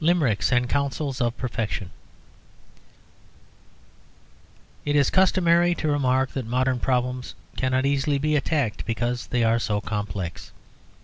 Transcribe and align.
LIMERICKS 0.03 0.51
AND 0.51 0.67
COUNSELS 0.67 1.21
OF 1.21 1.37
PERFECTION 1.37 1.91
It 4.83 4.95
is 4.95 5.11
customary 5.11 5.75
to 5.75 5.87
remark 5.89 6.31
that 6.31 6.47
modern 6.47 6.79
problems 6.79 7.35
cannot 7.55 7.85
easily 7.85 8.17
be 8.17 8.35
attacked 8.35 8.83
because 8.87 9.27
they 9.27 9.43
are 9.43 9.59
so 9.59 9.79
complex. 9.79 10.51